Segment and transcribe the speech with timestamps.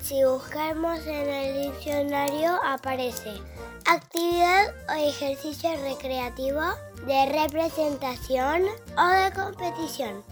[0.00, 3.32] Si buscamos en el diccionario aparece
[3.86, 6.62] actividad o ejercicio recreativo
[7.06, 8.62] de representación
[8.96, 10.22] o de competición.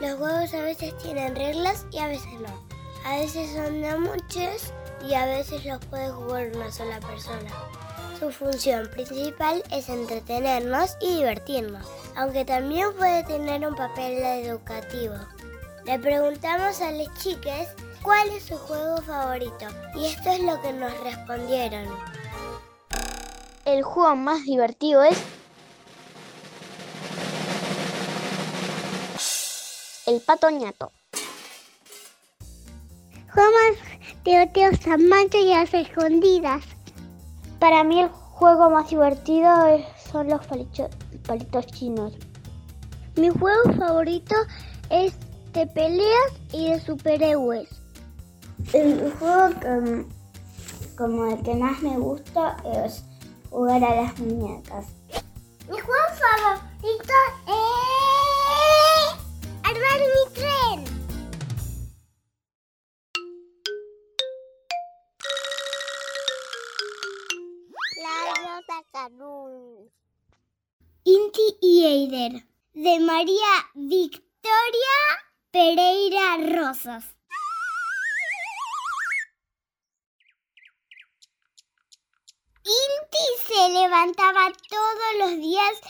[0.00, 2.68] Los juegos a veces tienen reglas y a veces no.
[3.04, 4.72] A veces son de muchos
[5.08, 7.50] y a veces los puede jugar una sola persona.
[8.18, 11.86] Su función principal es entretenernos y divertirnos,
[12.16, 15.14] aunque también puede tener un papel educativo.
[15.88, 17.66] Le preguntamos a las chicas
[18.02, 21.86] cuál es su juego favorito y esto es lo que nos respondieron.
[23.64, 25.18] El juego más divertido es
[30.06, 30.92] el patoñato.
[33.32, 36.64] Juego más divertido son manchas y las escondidas.
[37.58, 39.48] Para mí el juego más divertido
[40.12, 40.90] son los palitos,
[41.26, 42.12] palitos chinos.
[43.16, 44.34] Mi juego favorito
[44.90, 45.14] es
[45.58, 47.68] de peleas y de superhéroes.
[48.72, 50.06] El juego que,
[50.96, 53.02] como el que más me gusta es
[53.50, 54.86] jugar a las muñecas.
[55.68, 57.12] Mi juego favorito
[57.48, 57.58] es
[59.64, 60.98] armar mi tren.
[71.04, 74.27] Inti y Eider, de María Victoria
[75.58, 77.04] Pereira Rosas.
[82.62, 85.80] Inti se levantaba todos los días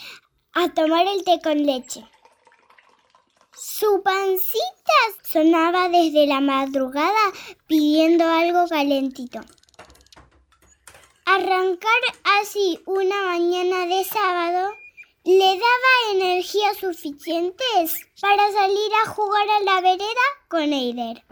[0.54, 2.02] a tomar el té con leche.
[3.52, 7.30] Su pancita sonaba desde la madrugada
[7.66, 9.40] pidiendo algo calentito.
[11.26, 12.02] Arrancar
[12.40, 14.72] así una mañana de sábado
[15.28, 21.22] le daba energías suficientes para salir a jugar a la vereda con Eider.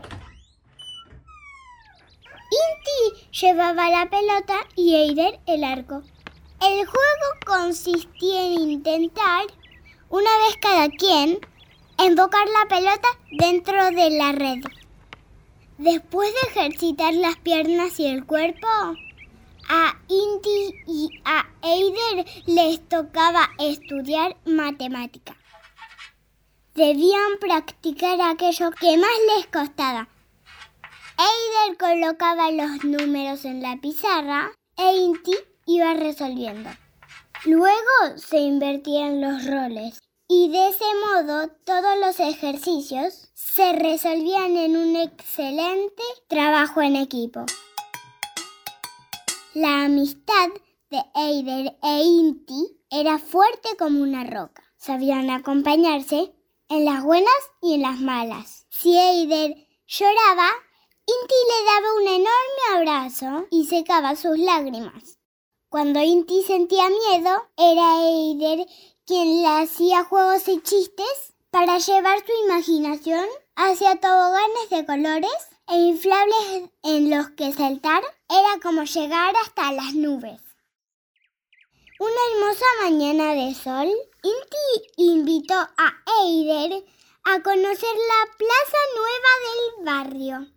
[2.50, 6.02] Inti llevaba la pelota y Eider el arco.
[6.60, 9.46] El juego consistía en intentar,
[10.10, 11.40] una vez cada quien,
[11.96, 13.08] embocar la pelota
[13.38, 14.62] dentro de la red.
[15.78, 18.68] Después de ejercitar las piernas y el cuerpo,
[19.68, 25.36] a Inti y a Eider les tocaba estudiar matemática.
[26.74, 30.08] Debían practicar aquello que más les costaba.
[31.18, 35.34] Eider colocaba los números en la pizarra e Inti
[35.66, 36.70] iba resolviendo.
[37.44, 39.98] Luego se invertían los roles
[40.28, 47.46] y de ese modo todos los ejercicios se resolvían en un excelente trabajo en equipo.
[49.58, 50.50] La amistad
[50.90, 54.62] de Eider e Inti era fuerte como una roca.
[54.76, 56.34] Sabían acompañarse
[56.68, 58.66] en las buenas y en las malas.
[58.68, 59.56] Si Eider
[59.86, 60.50] lloraba,
[61.06, 65.20] Inti le daba un enorme abrazo y secaba sus lágrimas.
[65.70, 68.66] Cuando Inti sentía miedo, era Eider
[69.06, 73.24] quien le hacía juegos y chistes para llevar su imaginación
[73.54, 79.94] hacia toboganes de colores e inflables en los que saltar era como llegar hasta las
[79.94, 80.40] nubes.
[81.98, 83.88] Una hermosa mañana de sol,
[84.22, 86.84] Inti invitó a Eider
[87.24, 90.52] a conocer la plaza nueva del barrio.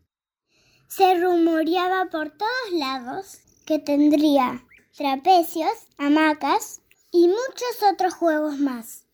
[0.88, 4.66] Se rumoreaba por todos lados que tendría
[4.98, 6.82] trapecios, hamacas
[7.12, 9.06] y muchos otros juegos más.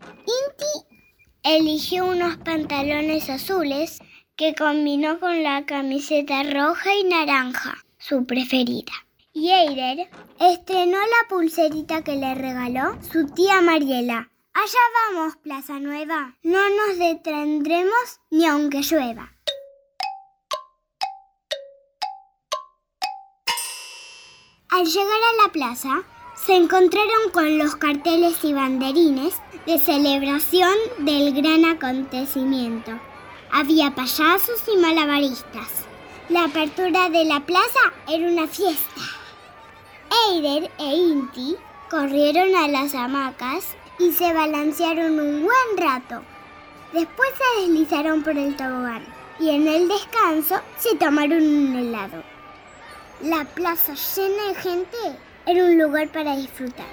[0.00, 0.98] Inti
[1.42, 4.00] eligió unos pantalones azules
[4.36, 8.92] que combinó con la camiseta roja y naranja, su preferida.
[9.32, 10.08] Y Eider
[10.40, 14.30] estrenó la pulserita que le regaló su tía Mariela.
[14.54, 14.80] Allá
[15.10, 16.36] vamos, Plaza Nueva.
[16.42, 19.32] No nos detendremos ni aunque llueva.
[24.70, 26.02] Al llegar a la plaza,
[26.34, 29.34] se encontraron con los carteles y banderines
[29.66, 32.98] de celebración del gran acontecimiento.
[33.54, 35.84] Había payasos y malabaristas.
[36.30, 39.02] La apertura de la plaza era una fiesta.
[40.30, 41.56] Eider e Inti
[41.90, 46.22] corrieron a las hamacas y se balancearon un buen rato.
[46.94, 49.04] Después se deslizaron por el tobogán
[49.38, 52.22] y en el descanso se tomaron un helado.
[53.20, 56.86] La plaza llena de gente era un lugar para disfrutar.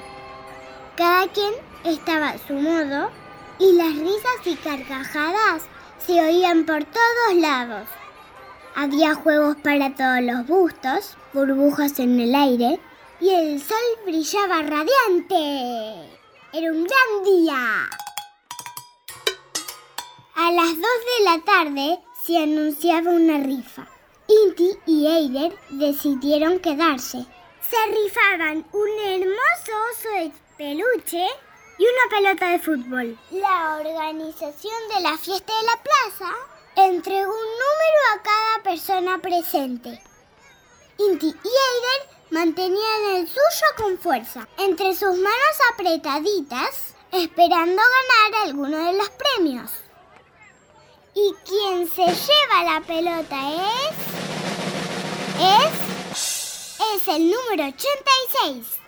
[0.97, 1.53] Cada quien
[1.85, 3.11] estaba a su modo
[3.59, 5.63] y las risas y carcajadas
[6.05, 7.87] se oían por todos lados.
[8.75, 12.79] Había juegos para todos los bustos, burbujas en el aire
[13.19, 16.17] y el sol brillaba radiante.
[16.53, 17.89] Era un gran día.
[20.35, 23.87] A las 2 de la tarde se anunciaba una rifa.
[24.27, 27.25] Inti y Eider decidieron quedarse.
[27.61, 31.27] Se rifaban un hermoso oso de peluche
[31.79, 33.17] y una pelota de fútbol.
[33.31, 36.35] La organización de la fiesta de la plaza
[36.75, 40.01] entregó un número a cada persona presente.
[40.97, 48.77] Inti y Eider mantenían el suyo con fuerza, entre sus manos apretaditas, esperando ganar alguno
[48.77, 49.71] de los premios.
[51.15, 53.95] Y quien se lleva la pelota es...
[56.11, 56.77] es...
[56.95, 58.79] es el número 86.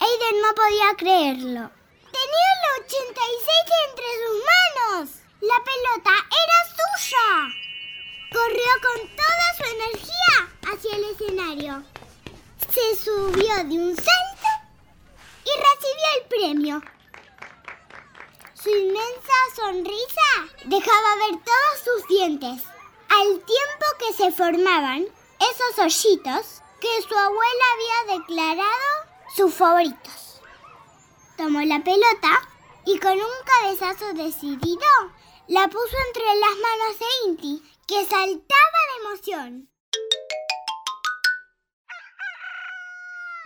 [0.00, 1.75] Aiden no podía creerlo.
[2.16, 5.02] Tenía el 86 entre sus manos.
[5.40, 7.28] La pelota era suya.
[8.32, 10.36] Corrió con toda su energía
[10.72, 11.82] hacia el escenario.
[12.72, 14.50] Se subió de un salto
[15.44, 16.82] y recibió el premio.
[18.54, 20.30] Su inmensa sonrisa
[20.64, 22.62] dejaba ver todos sus dientes,
[23.10, 25.06] al tiempo que se formaban
[25.38, 30.25] esos hoyitos que su abuela había declarado sus favoritos.
[31.36, 32.40] Tomó la pelota
[32.86, 34.86] y con un cabezazo decidido
[35.48, 39.70] la puso entre las manos de Inti, que saltaba de emoción.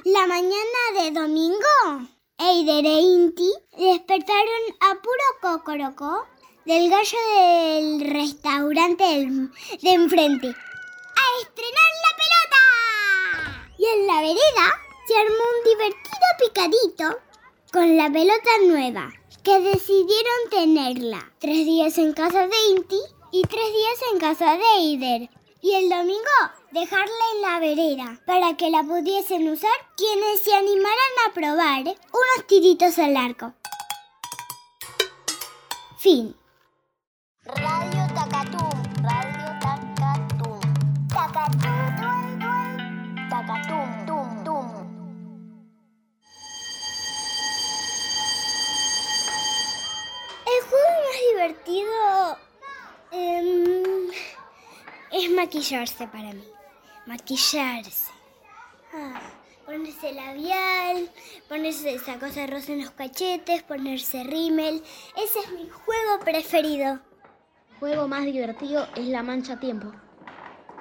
[0.05, 2.09] La mañana de domingo,
[2.39, 6.29] Eider e Inti despertaron a puro cocorocó
[6.65, 10.47] del gallo del restaurante de enfrente.
[10.47, 13.75] ¡A estrenar la pelota!
[13.79, 17.30] Y en la vereda se armó un divertido picadito
[17.73, 19.13] con la pelota nueva,
[19.45, 23.01] que decidieron tenerla tres días en casa de Inti
[23.33, 25.31] y tres días en casa de Eider.
[25.63, 26.21] Y el domingo
[26.73, 30.97] dejarla en la vereda para que la pudiesen usar quienes se animaran
[31.29, 33.53] a probar unos tiritos al arco.
[35.99, 36.35] Fin.
[51.51, 52.39] Divertido
[53.11, 54.11] em,
[55.13, 56.45] es maquillarse para mí.
[57.07, 58.13] Maquillarse.
[58.95, 59.21] Ah,
[59.67, 61.11] ponerse labial,
[61.49, 64.83] ponerse esa cosa rosa en los cachetes, ponerse rímel.
[65.17, 67.01] Ese es mi juego preferido.
[67.71, 69.91] El juego más divertido es la mancha tiempo.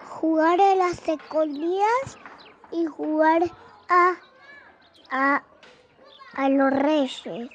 [0.10, 2.18] Jugar a las escondidas
[2.71, 3.44] y jugar
[3.88, 4.16] a,
[5.10, 5.44] a,
[6.33, 7.50] a los reyes.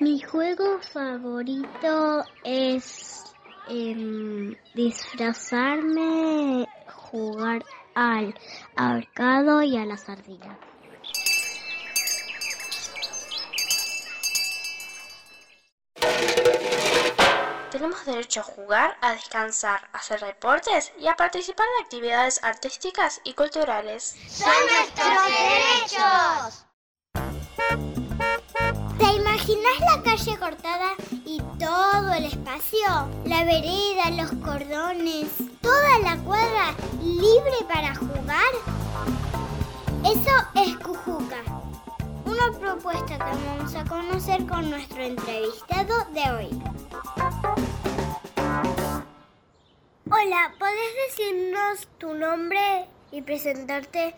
[0.00, 3.22] Mi juego favorito es
[3.68, 7.64] em, disfrazarme, jugar
[7.94, 8.34] al
[8.74, 10.58] ahorcado y a la sardina.
[17.70, 23.20] Tenemos derecho a jugar, a descansar, a hacer deportes y a participar en actividades artísticas
[23.22, 24.16] y culturales.
[24.26, 26.73] ¡Son nuestros derechos!
[29.44, 30.92] ¿Te imaginas la calle cortada
[31.26, 32.88] y todo el espacio?
[33.26, 35.28] La vereda, los cordones,
[35.60, 38.54] toda la cuadra libre para jugar.
[40.02, 41.42] Eso es Cujuca.
[42.24, 46.62] Una propuesta que vamos a conocer con nuestro entrevistado de hoy.
[50.10, 54.14] Hola, ¿podés decirnos tu nombre y presentarte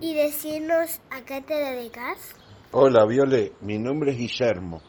[0.00, 2.34] y decirnos a qué te dedicas?
[2.78, 3.54] Hola, Viole.
[3.62, 4.82] Mi nombre es Guillermo.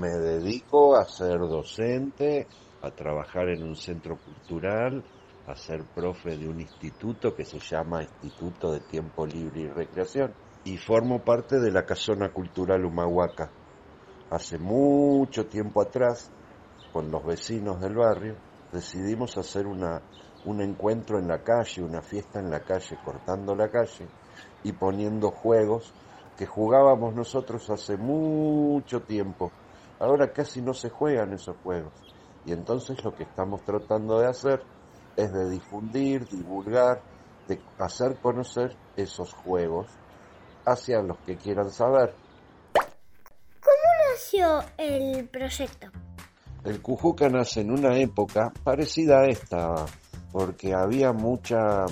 [0.00, 2.48] Me dedico a ser docente,
[2.82, 5.04] a trabajar en un centro cultural,
[5.46, 10.34] a ser profe de un instituto que se llama Instituto de Tiempo Libre y Recreación.
[10.64, 13.48] Y formo parte de la Casona Cultural Humahuaca.
[14.30, 16.32] Hace mucho tiempo atrás,
[16.92, 18.34] con los vecinos del barrio,
[18.72, 20.02] decidimos hacer una,
[20.46, 24.08] un encuentro en la calle, una fiesta en la calle, cortando la calle
[24.64, 25.94] y poniendo juegos
[26.36, 29.52] que jugábamos nosotros hace mucho tiempo.
[30.00, 31.92] Ahora casi no se juegan esos juegos.
[32.44, 34.62] Y entonces lo que estamos tratando de hacer
[35.16, 37.00] es de difundir, divulgar,
[37.48, 39.86] de hacer conocer esos juegos
[40.66, 42.14] hacia los que quieran saber.
[42.72, 45.88] ¿Cómo nació el proyecto?
[46.64, 49.86] El Cujuca nace en una época parecida a esta,
[50.32, 51.84] porque había mucha,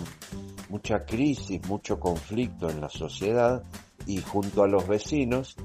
[0.70, 3.62] mucha crisis, mucho conflicto en la sociedad
[4.06, 5.56] y junto a los vecinos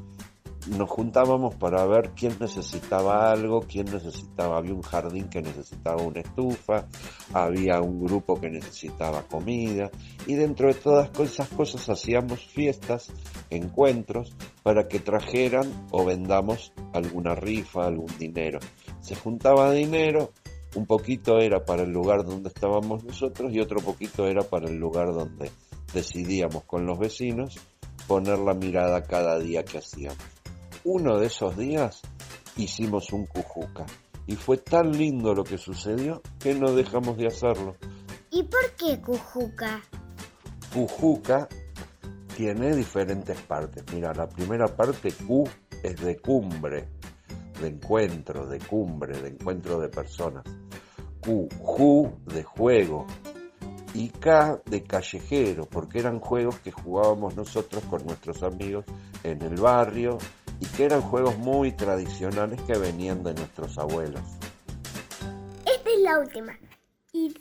[0.67, 6.20] nos juntábamos para ver quién necesitaba algo, quién necesitaba, había un jardín que necesitaba una
[6.20, 6.88] estufa,
[7.34, 9.89] había un grupo que necesitaba comida
[10.25, 13.12] y dentro de todas esas cosas hacíamos fiestas,
[13.50, 18.60] encuentros para que trajeran o vendamos alguna rifa, algún dinero.
[19.00, 20.32] Se juntaba dinero
[20.75, 24.75] Un poquito era para el lugar donde estábamos nosotros y otro poquito era para el
[24.75, 25.50] lugar donde
[25.94, 27.58] decidíamos con los vecinos
[28.08, 30.18] poner la mirada cada día que hacíamos.
[30.84, 32.02] Uno de esos días
[32.56, 33.86] hicimos un cujuca
[34.26, 37.76] y fue tan lindo lo que sucedió que no dejamos de hacerlo.
[38.30, 39.82] ¿Y por qué Cujuca?
[40.74, 41.48] Cujuca
[42.36, 43.84] tiene diferentes partes.
[43.94, 45.46] Mira, la primera parte Q
[45.82, 46.90] es de cumbre,
[47.62, 50.44] de encuentro, de cumbre, de encuentro de personas.
[51.22, 53.08] Q, Ju de juego.
[53.98, 58.86] Y K de callejero, porque eran juegos que jugábamos nosotros con nuestros amigos
[59.24, 60.20] en el barrio
[60.60, 64.22] y que eran juegos muy tradicionales que venían de nuestros abuelos.
[65.66, 66.60] Esta es la última.
[67.12, 67.34] ¿Y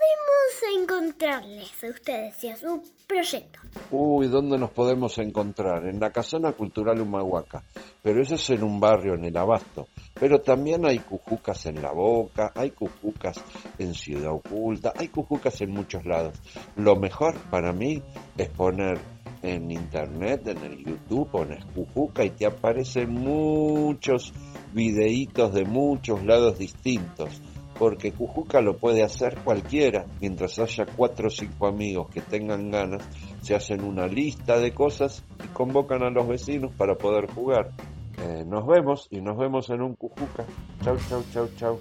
[0.00, 3.60] podemos encontrarles a ustedes y a su proyecto?
[3.90, 5.86] Uy, ¿dónde nos podemos encontrar?
[5.86, 7.62] En la Casona Cultural Humahuaca,
[8.02, 9.88] pero eso es en un barrio, en el Abasto.
[10.18, 13.42] Pero también hay cujucas en La Boca, hay cujucas
[13.78, 16.34] en Ciudad Oculta, hay cujucas en muchos lados.
[16.76, 18.02] Lo mejor para mí
[18.38, 18.98] es poner
[19.42, 24.32] en internet, en el YouTube, pones cujuca y te aparecen muchos
[24.72, 27.40] videitos de muchos lados distintos
[27.80, 33.02] porque Cujuca lo puede hacer cualquiera, mientras haya cuatro o cinco amigos que tengan ganas,
[33.40, 37.70] se hacen una lista de cosas y convocan a los vecinos para poder jugar.
[38.18, 40.44] Eh, nos vemos y nos vemos en un Cujuca.
[40.84, 41.80] Chau, chau, chau, chau.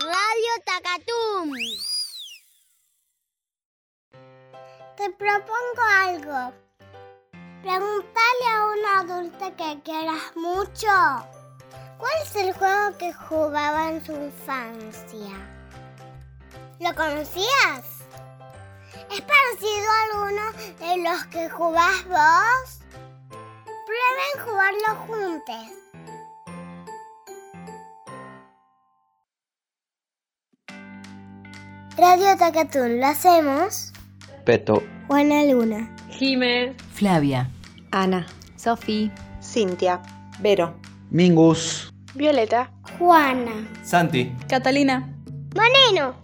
[0.00, 1.50] Radio Tacatum.
[4.98, 6.54] Te propongo algo.
[7.62, 11.33] Preguntale a un adulto que quieras mucho.
[12.04, 15.32] ¿Cuál es el juego que jugaba en su infancia?
[16.78, 18.04] ¿Lo conocías?
[19.10, 20.42] ¿Es parecido a alguno
[20.80, 22.80] de los que jugás vos?
[23.86, 25.64] Prueben jugarlo juntos.
[31.96, 33.94] Radio Tacatún, ¿lo hacemos?
[34.44, 35.96] Peto, Juana Luna.
[36.10, 37.50] Jime, Flavia,
[37.92, 40.02] Ana, Sofi, Cintia,
[40.40, 40.74] Vero,
[41.10, 43.68] Mingus, Violeta, Juana.
[43.82, 45.14] Santi, Catalina,
[45.54, 46.14] Moneno.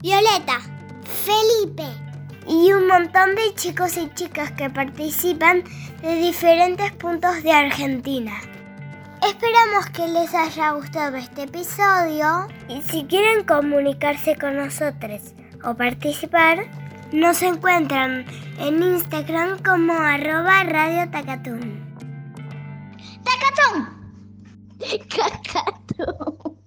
[0.00, 0.60] Violeta.
[1.24, 1.84] Felipe.
[2.46, 5.64] Y un montón de chicos y chicas que participan
[6.02, 8.32] de diferentes puntos de Argentina.
[9.26, 16.66] Esperamos que les haya gustado este episodio y si quieren comunicarse con nosotros o participar,
[17.12, 18.26] nos encuentran
[18.58, 21.84] en Instagram como arroba Radio Tacatún.
[23.24, 23.97] ¡Tacatún!
[25.10, 26.58] Cacatu.